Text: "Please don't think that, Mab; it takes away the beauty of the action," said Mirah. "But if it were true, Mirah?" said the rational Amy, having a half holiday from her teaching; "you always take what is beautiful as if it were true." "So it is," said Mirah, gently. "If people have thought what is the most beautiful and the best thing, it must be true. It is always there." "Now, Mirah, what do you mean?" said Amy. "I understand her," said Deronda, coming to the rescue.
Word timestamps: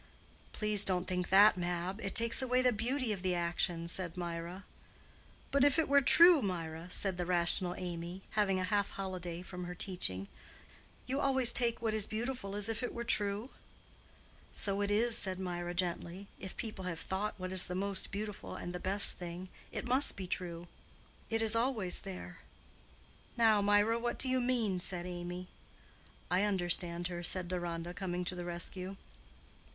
"Please 0.51 0.83
don't 0.83 1.05
think 1.07 1.29
that, 1.29 1.55
Mab; 1.57 2.01
it 2.01 2.15
takes 2.15 2.41
away 2.41 2.63
the 2.63 2.71
beauty 2.73 3.11
of 3.13 3.21
the 3.21 3.35
action," 3.35 3.87
said 3.87 4.17
Mirah. 4.17 4.63
"But 5.51 5.63
if 5.63 5.77
it 5.77 5.87
were 5.87 6.01
true, 6.01 6.41
Mirah?" 6.41 6.89
said 6.89 7.17
the 7.17 7.25
rational 7.27 7.75
Amy, 7.75 8.23
having 8.31 8.59
a 8.59 8.63
half 8.63 8.89
holiday 8.89 9.43
from 9.43 9.65
her 9.65 9.75
teaching; 9.75 10.27
"you 11.05 11.19
always 11.19 11.53
take 11.53 11.83
what 11.83 11.93
is 11.93 12.07
beautiful 12.07 12.55
as 12.55 12.67
if 12.67 12.81
it 12.81 12.95
were 12.95 13.03
true." 13.03 13.51
"So 14.51 14.81
it 14.81 14.89
is," 14.89 15.15
said 15.15 15.37
Mirah, 15.37 15.75
gently. 15.75 16.27
"If 16.39 16.57
people 16.57 16.85
have 16.85 16.99
thought 16.99 17.35
what 17.39 17.53
is 17.53 17.67
the 17.67 17.75
most 17.75 18.09
beautiful 18.11 18.55
and 18.55 18.73
the 18.73 18.79
best 18.79 19.19
thing, 19.19 19.49
it 19.71 19.87
must 19.87 20.15
be 20.17 20.25
true. 20.25 20.67
It 21.29 21.43
is 21.43 21.55
always 21.55 21.99
there." 21.99 22.39
"Now, 23.37 23.61
Mirah, 23.61 23.99
what 23.99 24.17
do 24.17 24.29
you 24.29 24.41
mean?" 24.41 24.79
said 24.79 25.05
Amy. 25.05 25.49
"I 26.31 26.41
understand 26.41 27.05
her," 27.09 27.21
said 27.21 27.47
Deronda, 27.47 27.93
coming 27.93 28.25
to 28.25 28.33
the 28.33 28.45
rescue. 28.45 28.95